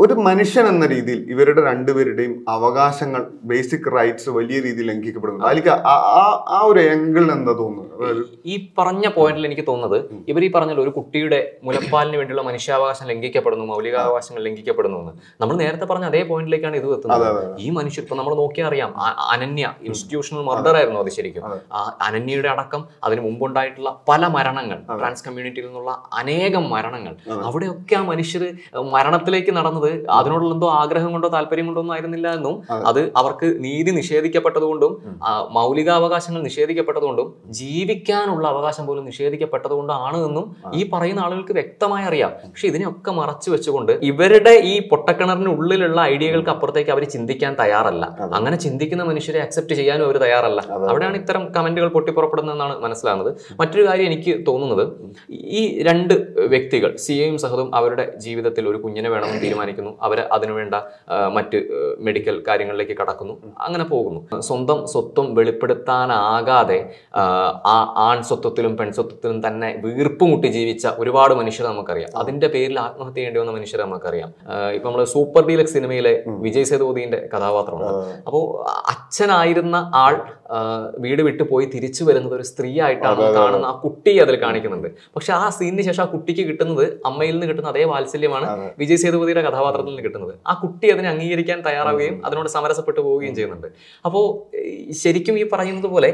ഒരു 0.00 0.12
മനുഷ്യൻ 0.12 0.66
എന്ന 0.66 0.86
രീതിയിൽ 0.86 1.30
ഇവരുടെ 1.30 1.64
രണ്ടുപേരുടെയും 1.64 2.44
അവകാശങ്ങൾ 2.48 3.26
ബേസിക് 3.42 3.92
റൈറ്റ്സ് 3.96 4.30
വലിയ 4.30 4.60
രീതിയിൽ 4.60 4.86
ലംഘിക്കപ്പെടുന്നു. 4.86 5.44
അതിലേക്ക് 5.44 5.68
ആ- 5.68 6.60
ഒരു 6.64 6.80
ആംഗിളിൽ 6.80 7.32
എന്താ 7.32 7.52
തോന്നുന്നത്? 7.52 8.26
ഈ 8.46 8.68
പറഞ്ഞ 8.78 9.08
പോയിന്റിൽ 9.08 9.46
എനിക്ക് 9.46 9.62
തോന്നുന്നത് 9.68 10.04
ഇവർ 10.28 10.44
ഈ 10.44 10.52
പറഞ്ഞല്ലോ 10.52 10.82
ഒരു 10.82 10.90
കുട്ടിയുടെ 10.90 11.56
മുലപ്പാലിന് 11.62 12.16
വേണ്ടിയുള്ള 12.16 12.42
മനുഷ്യാവകാശം 12.42 13.06
ലംഘിക്കപ്പെടുന്നു 13.06 13.64
മൗലികാവകാശങ്ങൾ 13.64 14.42
ലംഘിക്കപ്പെടുന്നു 14.42 14.98
എന്ന്. 14.98 15.12
നമ്മൾ 15.40 15.56
നേരത്തെ 15.56 15.84
പറഞ്ഞ 15.84 16.04
അതേ 16.04 16.22
പോയിന്റിലേക്കാണ് 16.22 16.76
ഇത് 16.76 16.92
എത്തുന്നത്. 16.92 17.56
ഈ 17.58 17.70
മനുഷ്യർ 17.70 18.04
ഇപ്പൊ 18.04 18.16
നമ്മൾ 18.16 18.34
നോക്കിയാൽ 18.34 18.68
അറിയാം 18.68 18.94
അനന്യ 19.30 19.72
ഇൻസ്റ്റിറ്റ്യൂഷണൽ 19.82 20.38
മർഡർ 20.38 20.76
ആയിരുന്നു 20.76 21.00
അത് 21.00 21.08
ശരിക്കും. 21.08 21.42
അനന്യയുടെ 22.02 22.48
അടക്കം 22.48 22.84
അതിന് 23.04 23.20
മുമ്പുണ്ടായിട്ടുള്ള 23.20 24.00
പല 24.08 24.26
മരണങ്ങൾ 24.26 24.98
ട്രാൻസ് 24.98 25.24
കമ്മ്യൂണിറ്റിയിൽ 25.24 25.66
നിന്നുള്ള 25.66 26.02
അനേകം 26.12 26.70
മരണങ്ങൾ. 26.70 27.16
അവിടെയൊക്കെ 27.44 27.94
ആ 27.94 28.02
മനുഷ്യർ 28.02 28.52
മരണത്തിലേക്ക് 28.92 29.53
നടന്നത് 29.58 29.90
അതിനോടുള്ള 30.16 30.52
എന്തോ 30.56 30.68
ആഗ്രഹം 30.80 31.10
കൊണ്ടോ 31.14 31.28
താല്പര്യം 31.34 31.66
കൊണ്ടോ 31.68 31.80
ഒന്നും 31.82 31.94
ആയിരുന്നില്ല 31.94 32.28
എന്നും 32.38 32.54
അത്. 32.90 33.00
അവർക്ക് 33.20 33.46
നീതി 33.64 33.90
നിഷേധിക്കപ്പെട്ടതുകൊണ്ടും 34.00 34.92
മൗലികാവകാശങ്ങൾ 35.56 36.40
നിഷേധിക്കപ്പെട്ടതുകൊണ്ടും 36.48 37.28
ജീവിക്കാനുള്ള 37.60 38.44
അവകാശം 38.54 38.84
പോലും 38.88 39.04
നിഷേധിക്കപ്പെട്ടതുകൊണ്ടാണ് 39.10 40.18
എന്നും 40.28 40.46
ഈ 40.78 40.82
പറയുന്ന 40.94 41.20
ആളുകൾക്ക് 41.26 41.54
വ്യക്തമായി 41.60 42.06
അറിയാം. 42.10 42.32
പക്ഷെ 42.50 42.66
ഇതിനെയൊക്കെ 42.72 43.12
മറച്ചു 43.20 43.48
വെച്ചുകൊണ്ട് 43.54 43.92
ഇവരുടെ 44.10 44.54
ഈ 44.72 44.74
പൊട്ടക്കിണറിനുള്ളിലുള്ള 44.90 46.00
ഐഡിയകൾക്ക് 46.14 46.52
അപ്പുറത്തേക്ക് 46.54 46.92
അവർ 46.96 47.04
ചിന്തിക്കാൻ 47.14 47.52
തയ്യാറല്ല. 47.62 48.04
അങ്ങനെ 48.38 48.56
ചിന്തിക്കുന്ന 48.66 49.02
മനുഷ്യരെ 49.10 49.40
അക്സെപ്റ്റ് 49.46 49.74
ചെയ്യാനും 49.80 50.04
അവർ 50.08 50.18
തയ്യാറല്ല. 50.24 50.60
അവിടെയാണ് 50.90 51.16
ഇത്തരം 51.22 51.42
കമന്റുകൾ 51.56 51.88
പൊട്ടിപ്പുറപ്പെടുന്നതെന്നാണ് 51.96 52.74
മനസ്സിലാകുന്നത്. 52.84 53.30
മറ്റൊരു 53.60 53.84
കാര്യം 53.88 54.06
എനിക്ക് 54.10 54.34
തോന്നുന്നത് 54.48 54.84
ഈ 55.60 55.62
രണ്ട് 55.88 56.14
വ്യക്തികൾ 56.52 56.90
സിയയും 57.04 57.36
സഹദും 57.44 57.68
അവരുടെ 57.78 58.04
ജീവിതത്തിൽ 58.24 58.64
ഒരു 58.70 58.78
കുഞ്ഞിനെ 58.84 59.10
വേണമെന്ന് 59.34 59.44
തീരുമാനിക്കുന്നു. 59.44 59.92
അവർ 60.02 60.18
അതിനുവേണ്ട 60.32 60.74
മറ്റ് 61.36 61.58
മെഡിക്കൽ 61.98 62.36
കാര്യങ്ങളിലേക്ക് 62.48 62.96
കടക്കുന്നു. 63.00 63.34
അങ്ങനെ 63.60 63.84
പോകുന്നു. 63.84 64.40
സ്വന്തം 64.40 64.78
സ്വത്വം 64.92 65.34
വെളിപ്പെടുത്താനാകാതെ 65.34 66.78
ആൺ 68.06 68.22
സ്വത്വത്തിലും 68.22 68.76
പെൺസ്വത്വത്തിലും 68.76 69.38
തന്നെ 69.46 69.70
വീർപ്പുമുട്ടി 69.84 70.48
ജീവിച്ച 70.48 70.86
ഒരുപാട് 70.98 71.34
മനുഷ്യരെ 71.34 71.68
നമുക്കറിയാം. 71.68 72.10
അതിന്റെ 72.16 72.48
പേരിൽ 72.54 72.76
ആത്മഹത്യ 72.80 73.14
ചെയ്യേണ്ടി 73.14 73.40
വന്ന 73.40 73.52
മനുഷ്യരെ 73.52 73.82
നമുക്കറിയാം. 73.82 74.30
ഇപ്പൊ 74.74 74.86
നമ്മൾ 74.90 75.04
സൂപ്പർ 75.04 75.42
ഡീലക്സ് 75.46 75.72
സിനിമയിലെ 75.72 76.14
വിജയ് 76.26 76.64
സേതുപതിന്റെ 76.64 77.20
കഥാപാത്രമാണ്. 77.34 78.00
അപ്പോൾ 78.26 78.44
അച്ഛനായിരുന്ന 78.92 79.76
ആൾ 79.94 80.14
വീട് 81.04 81.22
വിട്ടു 81.28 81.44
പോയി 81.52 81.66
തിരിച്ചു 81.74 82.02
വരുന്നത് 82.08 82.34
ഒരു 82.38 82.46
സ്ത്രീ 82.50 82.70
ആയിട്ടാണ് 82.86 83.28
കാണുന്ന 83.38 83.66
ആ 83.72 83.74
കുട്ടി 83.84 84.14
അതിൽ 84.24 84.36
കാണിക്കുന്നുണ്ട്. 84.44 84.88
പക്ഷെ 85.16 85.32
ആ 85.40 85.44
സീനിന് 85.58 85.84
ശേഷം 85.88 86.02
ആ 86.04 86.08
കുട്ടിക്ക് 86.14 86.44
കിട്ടുന്നത് 86.50 86.84
അമ്മയിൽ 87.10 87.34
നിന്ന് 87.36 87.48
കിട്ടുന്ന 87.50 87.68
അതേ 87.74 87.84
വാത്സല്യമാണ് 87.92 88.46
വിജയ് 88.82 89.00
സേതുപതിയുടെ 89.04 89.44
കഥാപാത്രത്തിൽ 89.48 89.90
നിന്ന് 89.92 90.04
കിട്ടുന്നത്. 90.08 90.34
ആ 90.50 90.54
കുട്ടി 90.62 90.86
അതിനെ 90.94 91.08
അംഗീകരിക്കാൻ 91.14 91.60
തയ്യാറാവുകയും 91.68 92.16
അതിനോട് 92.26 92.50
സമരസപ്പെട്ടു 92.56 93.00
പോവുകയും 93.00 93.34
ചെയ്യുന്നുണ്ട്. 93.34 93.68
അപ്പോൾ 94.04 94.24
ശരിക്കും 95.02 95.34
ഈ 95.42 95.46
പറയുന്നത് 95.54 95.90
പോലെ 95.96 96.12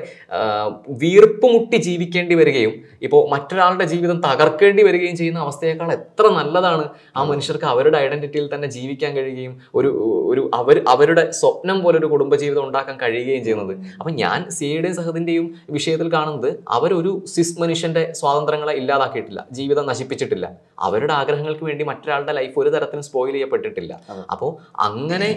വീർപ്പുമുട്ടി 1.04 1.38
വീർപ്പ് 1.40 1.48
മുട്ടി 1.52 1.78
ജീവിക്കേണ്ടി 1.86 2.34
വരികയും 2.38 2.72
ഇപ്പോൾ 3.06 3.20
മറ്റൊരാളുടെ 3.32 3.84
ജീവിതം 3.92 4.18
തകർക്കേണ്ടി 4.24 4.82
വരികയും 4.88 5.16
ചെയ്യുന്ന 5.16 5.40
അവസ്ഥയേക്കാൾ 5.46 5.88
എത്ര 5.96 6.24
നല്ലതാണ് 6.38 6.84
ആ 7.18 7.22
മനുഷ്യർക്ക് 7.30 7.66
അവരുടെ 7.72 7.96
ഐഡന്റിറ്റിയിൽ 7.98 8.46
തന്നെ 8.54 8.68
ജീവിക്കാൻ 8.76 9.12
കഴിയുകയും 9.16 9.54
ഒരു 9.78 9.90
ഒരു 10.30 10.42
അവർ 10.60 10.76
അവരുടെ 10.94 11.24
സ്വപ്നം 11.40 11.78
പോലെ 11.84 11.98
ഒരു 11.98 12.08
കുടുംബജീവിതം 12.12 12.64
ഉണ്ടാക്കാൻ 12.66 12.96
കഴിയുകയും 13.02 13.42
ചെയ്യുന്നത്. 13.44 13.74
അപ്പം 13.98 14.12
ഞാൻ 14.22 14.40
സിയുടെയും 14.56 14.96
സഹദിന്റെയും 15.00 15.46
വിഷയത്തിൽ 15.76 16.08
കാണുന്നത് 16.14 16.50
അവരൊരു 16.76 17.12
സിസ് 17.34 17.56
മനുഷ്യന്റെ 17.62 18.02
സ്വാതന്ത്ര്യങ്ങളെ 18.20 18.74
ഇല്ലാതാക്കിയിട്ടില്ല 18.80 19.40
ജീവിതം 19.58 19.86
നശിപ്പിച്ചിട്ടില്ല. 19.90 20.46
അവരുടെ 20.88 21.14
ആഗ്രഹങ്ങൾക്ക് 21.20 21.64
വേണ്ടി 21.68 21.84
മറ്റൊരാളുടെ 21.90 22.34
ലൈഫ് 22.38 22.56
ഒരു 22.62 22.72
തരത്തിലും 22.76 23.04
സ്പോയിൽ 23.08 23.34
ചെയ്യപ്പെട്ടിട്ടില്ല. 23.36 23.92
അപ്പോൾ 24.34 24.50
അങ്ങനെ 24.88 25.30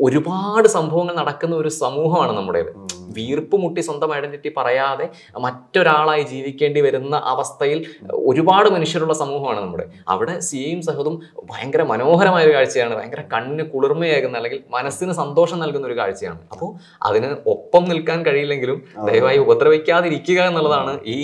ഒരുപാട് 0.00 0.68
സംഭവങ്ങൾ 0.68 1.14
നടക്കുന്ന 1.14 1.54
ഒരു 1.56 1.68
സമൂഹമാണ് 1.68 2.32
നമ്മുടേത്. 2.38 2.72
വീർപ്പ് 3.16 3.56
മുട്ടി 3.62 3.80
സ്വന്തം 3.80 4.10
ഐഡന്റിറ്റി 4.16 4.50
പറയാതെ 4.56 5.06
മറ്റൊരാളായി 5.44 6.22
ജീവിക്കേണ്ടി 6.22 6.80
വരുന്ന 6.80 7.16
അവസ്ഥയിൽ 7.32 7.78
ഒരുപാട് 8.12 8.68
മനുഷ്യരുള്ള 8.70 9.14
സമൂഹമാണ് 9.14 9.60
നമ്മുടെ. 9.60 9.84
അവിടെ 10.08 10.34
സിയും 10.40 10.82
സഹദും 10.82 11.16
ഭയങ്കര 11.50 11.82
മനോഹരമായ 11.82 12.44
ഒരു 12.44 12.54
കാഴ്ചയാണ്. 12.54 12.94
ഭയങ്കര 12.94 13.24
കണ്ണിന് 13.32 13.66
കുളിർമയേകുന്ന 13.72 14.36
അല്ലെങ്കിൽ 14.36 14.62
മനസ്സിന് 14.76 15.12
സന്തോഷം 15.12 15.58
നൽകുന്ന 15.58 15.86
ഒരു 15.86 15.96
കാഴ്ചയാണ്. 15.98 16.40
അപ്പോൾ 16.52 16.70
അതിന് 17.08 17.30
ഒപ്പം 17.46 17.84
നിൽക്കാൻ 17.84 18.26
കഴിയില്ലെങ്കിലും 18.26 18.80
ദയവായി 19.04 19.38
ഉപദ്രവിക്കാതിരിക്കുക 19.38 20.40
എന്നുള്ളതാണ് 20.42 20.94
ഈ 21.16 21.18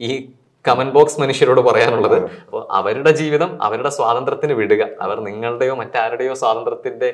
ഈ 0.00 0.12
കമന്റ് 0.68 0.94
ബോക്സ് 0.94 1.20
മനുഷ്യരോട് 1.20 1.60
പറയാനുള്ളത്. 1.60 2.16
അപ്പോൾ 2.44 2.66
അവരുടെ 2.70 3.10
ജീവിതം 3.10 3.62
അവരുടെ 3.62 3.88
സ്വാതന്ത്ര്യത്തിന് 3.88 4.52
വിടുക. 4.52 4.82
അവർ 5.00 5.20
നിങ്ങളുടെയോ 5.20 5.74
മറ്റാരുടെയോ 5.74 6.34
സ്വാതന്ത്ര്യത്തിന്റെ 6.34 7.08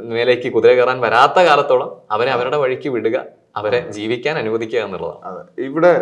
മേലേക്ക് 0.00 0.52
കുതിര 0.52 0.72
കയറാൻ 0.72 1.00
വരാത്ത 1.00 1.38
കാലത്തോളം 1.48 1.90
അവരെ 2.10 2.30
അവരുടെ 2.30 2.56
വഴിക്ക് 2.56 2.88
വിടുക. 2.88 3.18
അവരെ 3.58 3.80
ജീവിക്കാൻ 3.96 4.34
അനുവദിക്കുക 4.42 4.80
എന്നുള്ളതാണ്. 4.86 5.22
അതെ. 5.28 5.42
ഇവിടെ 5.68 5.92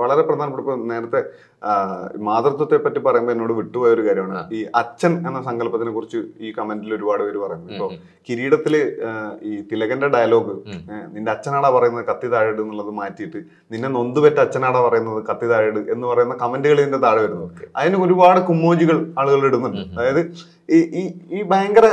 വളരെ 0.00 0.22
പ്രധാനപ്പെട്ട 0.28 0.62
ഇപ്പൊ 0.64 0.76
നേരത്തെ 0.92 1.20
മാതൃത്വത്തെ 2.28 2.76
പറ്റി 2.84 3.00
പറയുമ്പോൾ 3.06 3.32
എന്നോട് 3.34 3.52
വിട്ടുപോയ 3.58 3.90
ഒരു 3.96 4.02
കാര്യമാണ് 4.06 4.40
ഈ 4.56 4.60
അച്ഛൻ 4.80 5.12
എന്ന 5.28 5.38
സങ്കല്പത്തിനെ 5.48 5.92
കുറിച്ച് 5.96 6.18
ഈ 6.46 6.48
കമന്റിൽ 6.58 6.90
ഒരുപാട് 6.96 7.22
പേര് 7.26 7.38
പറയുന്നു. 7.44 7.68
ഇപ്പൊ 7.72 7.86
കിരീടത്തിൽ 8.28 8.74
ഈ 9.50 9.52
തിലകന്റെ 9.70 10.08
ഡയലോഗ് 10.16 10.54
നിന്റെ 11.14 11.30
അച്ഛനാടാ 11.34 11.70
പറയുന്നത് 11.76 12.06
കത്തി 12.10 12.28
താഴെട് 12.34 12.60
എന്നുള്ളത് 12.64 12.92
മാറ്റിയിട്ട് 13.00 13.40
നിന്നെ 13.72 13.90
നൊന്തുപെറ്റ 13.98 14.38
അച്ഛനാടാ 14.46 14.82
പറയുന്നത് 14.88 15.20
കത്തി 15.30 15.48
താഴെട് 15.52 15.80
എന്ന് 15.94 16.06
പറയുന്ന 16.12 16.36
കമന്റുകൾ 16.44 16.80
ഇതിന്റെ 16.84 17.00
താഴെ 17.06 17.22
വരുന്നു. 17.26 17.46
അതിന് 17.76 17.98
ഒരുപാട് 18.06 18.40
കുമ്മോജികൾ 18.50 18.98
ആളുകൾ 19.22 19.42
ഇടുന്നുണ്ട്. 19.50 19.82
അതായത് 19.98 20.22
ഈ 20.76 20.80
ഈ 21.00 21.04
ഈ 21.36 21.40
ഭയങ്കര 21.52 21.88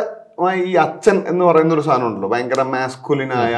ഈ 0.63 0.73
അച്ഛൻ 0.77 1.17
എന്ന് 1.27 1.43
പറയുന്ന 1.45 1.73
ഒരു 1.73 1.81
സാധനം 1.81 2.07
ഉണ്ടല്ലോ 2.07 2.29
ഭയങ്കര 2.29 2.61
മാസ്കുലിനായ 2.69 3.55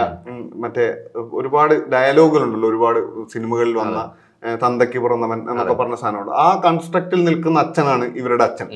മറ്റേ 0.55 0.85
ഒരുപാട് 1.33 1.73
ഡയലോഗുകളുണ്ടല്ലോ 1.89 2.69
ഒരുപാട് 2.69 2.99
സിനിമകളിൽ 3.29 3.75
വന്ന 3.75 3.99
തന്തയ്ക്ക് 4.57 4.99
പിറന്നവൻ 4.99 5.39
എന്നൊക്കെ 5.51 5.73
പറഞ്ഞ 5.73 5.95
സാധനമുണ്ട് 5.95 6.33
ആ 6.41 6.49
കൺസ്ട്രക്റ്റിൽ 6.65 7.21
നിൽക്കുന്ന 7.23 7.57
അച്ഛനാണ് 7.59 8.05
ഇവരുടെ 8.15 8.43
അച്ഛൻ. 8.43 8.67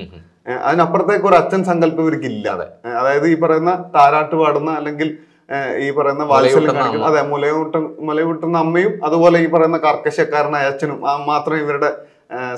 അതിനപ്പുറത്തേക്ക് 0.61 1.27
ഒരു 1.27 1.35
അച്ഛൻ 1.35 1.61
സങ്കല്പം 1.63 2.03
ഇവർക്ക് 2.03 2.25
ഇല്ലാതെ 2.25 2.65
അതായത് 2.93 3.27
ഈ 3.27 3.35
പറയുന്ന 3.39 3.71
താരാട്ട് 3.95 4.35
പാടുന്ന 4.35 4.71
അല്ലെങ്കിൽ 4.71 5.09
ഈ 5.83 5.89
പറയുന്ന 5.91 6.23
വാത്സല്യം 6.23 6.75
കാണിക്കുന്ന 6.75 7.05
അതെ 7.05 7.21
മുലയൂട്ട 7.29 7.75
മുലയൂട്ടുന്ന 7.99 8.57
അമ്മയും 8.57 8.93
അതുപോലെ 9.05 9.37
ഈ 9.39 9.47
പറയുന്ന 9.47 9.77
കർക്കശക്കാരനായ 9.77 10.65
അച്ഛനും 10.65 10.99
മാത്രം 11.27 11.57
ഇവരുടെ 11.57 11.89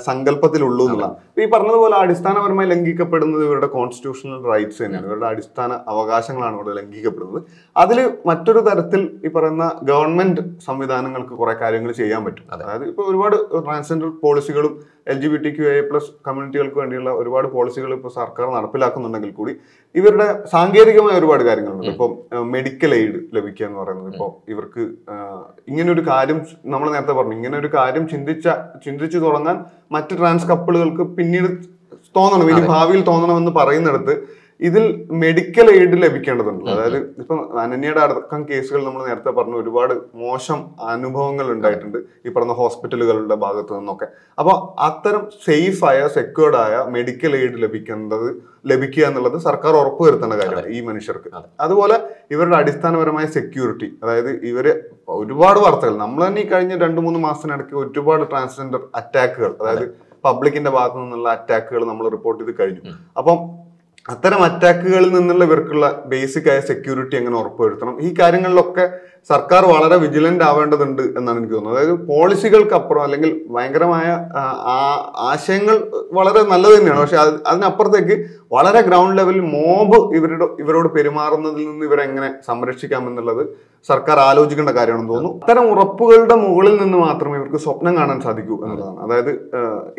സങ്കല്പത്തിലുള്ളൂ 0.06 0.84
എന്നുള്ള. 0.86 1.06
ഈ 1.40 1.44
പറഞ്ഞതുപോലെ 1.52 1.96
അടിസ്ഥാനപരമായി 1.96 2.68
ലംഘിക്കപ്പെടുന്നത് 2.68 3.42
ഇവരുടെ 3.44 3.66
കോൺസ്റ്റിറ്റ്യൂഷണൽ 3.66 4.40
റൈറ്റ്സ് 4.52 4.82
തന്നെയാണ്. 4.82 5.06
ഇവരുടെ 5.06 5.26
അടിസ്ഥാന 5.26 5.72
അവകാശങ്ങളാണ് 5.92 6.54
ഇവിടെ 6.58 6.74
ലംഘിക്കപ്പെടുന്നത്. 6.80 7.42
അതിൽ 7.76 7.98
മറ്റൊരു 8.26 8.60
തരത്തിൽ 8.68 9.02
ഈ 9.24 9.30
പറയുന്ന 9.36 9.66
ഗവൺമെന്റ് 9.82 10.42
സംവിധാനങ്ങൾക്ക് 10.68 11.34
കുറെ 11.42 11.54
കാര്യങ്ങൾ 11.62 11.92
ചെയ്യാൻ 12.00 12.24
പറ്റും. 12.24 12.46
അതായത് 12.52 12.84
ഇപ്പൊ 12.84 13.04
ഒരുപാട് 13.04 13.36
transgender 13.66 14.10
പോളിസികളും 14.24 14.74
L 15.06 15.16
G 15.22 15.28
B 15.32 15.38
T 15.44 15.50
Q 15.54 15.66
A 15.72 15.76
plus 15.88 16.10
കമ്മ്യൂണിറ്റികൾക്ക് 16.26 16.78
വേണ്ടിയുള്ള 16.80 17.10
ഒരുപാട് 17.20 17.46
പോളിസികൾ 17.54 17.90
ഇപ്പോൾ 17.96 18.12
സർക്കാർ 18.18 18.46
നടപ്പിലാക്കുന്നുണ്ടെങ്കിൽ 18.56 19.32
കൂടി 19.38 19.52
ഇവരുടെ 19.94 20.26
സാങ്കേതികമായ 20.52 21.14
ഒരുപാട് 21.20 21.42
കാര്യങ്ങളുണ്ട്. 21.48 21.88
ഇപ്പം 21.92 22.12
മെഡിക്കൽ 22.54 22.92
എയ്ഡ് 22.98 23.20
ലഭിക്കുക 23.36 23.66
എന്ന് 23.68 23.78
പറയുന്നത്. 23.82 24.10
ഇപ്പോൾ 24.14 24.30
ഇവർക്ക് 24.52 24.82
ഇങ്ങനെ 25.70 25.88
ഒരു 25.96 26.04
കാര്യം 26.10 26.38
നമ്മൾ 26.74 26.88
നേരത്തെ 26.94 27.16
പറഞ്ഞു 27.20 27.36
ഇങ്ങനെ 27.40 27.58
ഒരു 27.62 27.70
കാര്യം 27.78 28.06
ചിന്തിച്ച 28.12 28.48
ചിന്തിച്ചു 28.86 29.20
തുടങ്ങാൻ 29.26 29.58
മറ്റ് 29.96 30.20
ട്രാൻസ് 30.20 30.48
കപ്പിളുകൾക്ക് 30.52 31.06
പിന്നീട് 31.18 31.50
തോന്നണം. 32.18 32.46
ഇനി 32.52 32.62
ഭാവിയിൽ 32.74 33.02
തോന്നണമെന്ന് 33.10 33.52
പറയുന്നിടത്ത് 33.58 34.14
ഇതിൽ 34.60 34.84
മെഡിക്കൽ 35.22 35.66
എയ്ഡ് 35.74 35.96
ലഭിക്കേണ്ടതുണ്ട്. 36.02 36.64
അതായത് 36.70 36.98
ഇപ്പം 37.20 37.38
അനന്യയുടെ 37.62 38.00
അടക്കം 38.00 38.40
കേസുകൾ 38.50 38.84
നമ്മൾ 38.84 39.02
നേരത്തെ 39.08 39.30
പറഞ്ഞു 39.30 39.56
ഒരുപാട് 39.62 39.94
മോശം 40.22 40.58
അനുഭവങ്ങൾ 40.92 41.46
ഉണ്ടായിട്ടുണ്ട് 41.54 41.98
ഈ 42.26 42.32
പറഞ്ഞ 42.36 42.54
ഹോസ്പിറ്റലുകളുടെ 42.60 43.36
ഭാഗത്ത് 43.44 43.72
നിന്നൊക്കെ. 43.78 44.08
അപ്പോൾ 44.38 44.56
അത്തരം 44.88 45.22
സേഫ് 45.46 45.84
ആയ 45.90 46.00
സെക്യൂർഡ് 46.18 46.58
ആയ 46.64 46.76
മെഡിക്കൽ 46.96 47.34
എയ്ഡ് 47.40 47.62
ലഭിക്കേണ്ടത് 47.62 48.28
ലഭിക്കുക 48.72 49.04
എന്നുള്ളത് 49.06 49.38
സർക്കാർ 49.48 49.72
ഉറപ്പുവരുത്തേണ്ട 49.82 50.34
കാര്യമാണ് 50.42 50.68
ഈ 50.76 50.80
മനുഷ്യർക്ക്. 50.90 51.30
അതുപോലെ 51.60 51.98
ഇവരുടെ 52.30 52.56
അടിസ്ഥാനപരമായ 52.56 53.26
സെക്യൂരിറ്റി 53.38 53.88
അതായത് 54.02 54.30
ഇവർ 54.52 54.68
ഒരുപാട് 55.08 55.58
വാർത്തകൾ 55.64 55.96
നമ്മൾ 55.96 56.20
തന്നെ 56.26 56.40
ഈ 56.40 56.48
കഴിഞ്ഞ 56.52 56.76
രണ്ട് 56.84 57.00
മൂന്ന് 57.00 57.20
മാസത്തിനിടയ്ക്ക് 57.26 57.76
ഒരുപാട് 57.84 58.24
ട്രാൻസ്ജെൻഡർ 58.30 58.82
അറ്റാക്കുകൾ 59.00 59.52
അതായത് 59.62 59.86
പബ്ലിക്കിന്റെ 60.24 60.70
ഭാഗത്തു 60.70 60.98
നിന്നുള്ള 60.98 61.28
അറ്റാക്കുകൾ 61.36 61.82
നമ്മൾ 61.84 62.04
റിപ്പോർട്ട് 62.08 62.40
ചെയ്ത് 62.42 62.58
കഴിഞ്ഞു. 62.60 62.82
അപ്പം 63.20 63.38
അത്തരം 64.10 64.40
അറ്റാക്കുകളിൽ 64.44 65.10
നിന്നുള്ള 65.12 65.44
ഇവർക്കുള്ള 65.44 66.02
ബേസിക് 66.06 66.48
ആയ 66.50 66.60
സെക്യൂരിറ്റി 66.60 67.16
എങ്ങനെ 67.16 67.36
ഉറപ്പുവരുത്തണം? 67.36 68.00
ഈ 68.00 68.14
കാര്യങ്ങളിലൊക്കെ 68.20 68.84
സർക്കാർ 69.28 69.62
വളരെ 69.64 69.96
വിജിലന്റ് 69.96 70.44
ആവേണ്ടതുണ്ട് 70.44 71.02
എന്നാണ് 71.02 71.38
എനിക്ക് 71.38 71.54
തോന്നുന്നത്. 71.54 71.82
അതായത് 71.82 72.06
പോളിസികൾക്ക് 72.06 72.74
അപ്പുറം 72.74 73.02
അല്ലെങ്കിൽ 73.02 73.30
ഭയങ്കരമായ 73.50 74.08
ആശയങ്ങൾ 75.30 75.76
വളരെ 76.12 76.42
നല്ലത് 76.42 76.74
തന്നെയാണ്. 76.78 77.00
പക്ഷെ 77.00 77.16
അതിനപ്പുറത്തേക്ക് 77.50 78.16
വളരെ 78.54 78.80
ഗ്രൗണ്ട് 78.86 79.16
ലെവലിൽ 79.18 79.44
മോബ് 79.54 79.98
ഇവരുടെ 80.16 80.46
ഇവരോട് 80.62 80.88
പെരുമാറുന്നതിൽ 80.96 81.62
നിന്ന് 81.68 81.84
ഇവരെങ്ങനെ 81.88 82.28
സംരക്ഷിക്കാം 82.48 83.04
എന്നുള്ളത് 83.10 83.42
സർക്കാർ 83.88 84.18
ആലോചിക്കേണ്ട 84.28 84.72
കാര്യമാണെന്ന് 84.78 85.12
തോന്നുന്നു. 85.12 85.40
അത്തരം 85.42 85.64
ഉറപ്പുകളുടെ 85.72 86.36
മുകളിൽ 86.42 86.74
നിന്ന് 86.82 86.98
മാത്രമേ 86.98 87.36
ഇവർക്ക് 87.38 87.60
സ്വപ്നം 87.64 87.94
കാണാൻ 87.96 88.18
സാധിക്കൂ 88.26 88.56
എന്നുള്ളതാണ്. 88.64 89.00
അതായത് 89.04 89.32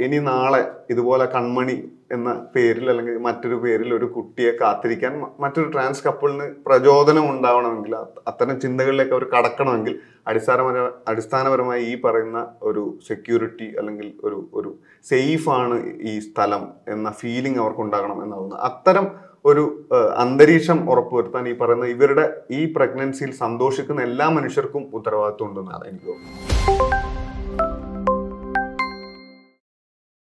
ഇനി 0.06 0.20
നാളെ 0.30 0.62
ഇതുപോലെ 0.94 1.26
കൺമണി 1.36 1.78
എന്ന 2.12 2.30
പേരിൽ 2.56 2.86
അല്ലെങ്കിൽ 2.92 3.16
മറ്റൊരു 3.28 3.58
പേരിൽ 3.64 3.90
ഒരു 3.94 4.08
കുട്ടിയെ 4.16 4.52
കാത്തിരിക്കാൻ 4.62 5.14
മറ്റൊരു 5.44 5.68
ട്രാൻസ് 5.76 6.04
കപ്പിളിന് 6.08 6.48
പ്രചോദനം 6.68 7.26
ഉണ്ടാവണമെങ്കിൽ 7.34 7.94
അത്തരം 8.32 8.56
ചിന്തകളിലേക്ക് 8.60 9.16
അവർ 9.18 9.26
കടക്കണമെങ്കിൽ 9.36 9.96
അടിസ്ഥാനപര 10.28 10.78
അടിസ്ഥാനപരമായി 11.12 11.84
ഈ 11.92 11.94
പറയുന്ന 12.02 12.40
ഒരു 12.70 12.84
സെക്യൂരിറ്റി 13.08 13.68
അല്ലെങ്കിൽ 13.82 14.08
ഒരു 14.24 14.40
ഒരു 14.54 14.72
സേഫാണ് 15.12 15.78
ഈ 16.12 16.14
സ്ഥലം 16.28 16.64
എന്ന 16.96 17.12
ഫീലിംഗ് 17.22 17.62
അവർക്കുണ്ടാകണം 17.64 18.20
എന്നാവുന്നു. 18.26 18.58
അത്തരം 18.70 19.08
ഒരു 19.52 19.64
അന്തരീക്ഷം 20.24 20.90
ഉറപ്പുവരുത്താൻ 20.92 21.48
ഈ 21.54 21.56
പറയുന്ന 21.62 21.88
ഇവരുടെ 21.96 22.26
ഈ 22.52 22.62
പ്രഗ്നൻസിയിൽ 22.76 23.34
സന്തോഷിക്കുന്ന 23.44 24.02
എല്ലാ 24.10 24.30
മനുഷ്യർക്കും 24.38 24.86
ഉത്തരവാദിത്വം 25.00 25.50
ഉണ്ടെന്നാണ് 25.50 25.88
എനിക്ക് 25.90 26.08
തോന്നുന്നത്. 26.12 27.03